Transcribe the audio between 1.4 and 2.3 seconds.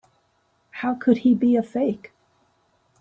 a fake?